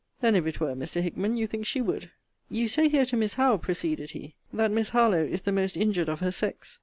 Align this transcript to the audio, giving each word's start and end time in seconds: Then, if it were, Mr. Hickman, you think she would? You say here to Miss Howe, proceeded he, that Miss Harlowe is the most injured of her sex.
Then, 0.19 0.33
if 0.33 0.47
it 0.47 0.59
were, 0.59 0.73
Mr. 0.73 0.99
Hickman, 0.99 1.35
you 1.35 1.45
think 1.45 1.67
she 1.67 1.79
would? 1.79 2.09
You 2.49 2.67
say 2.67 2.89
here 2.89 3.05
to 3.05 3.15
Miss 3.15 3.35
Howe, 3.35 3.57
proceeded 3.57 4.09
he, 4.09 4.33
that 4.51 4.71
Miss 4.71 4.89
Harlowe 4.89 5.25
is 5.27 5.43
the 5.43 5.51
most 5.51 5.77
injured 5.77 6.09
of 6.09 6.21
her 6.21 6.31
sex. 6.31 6.79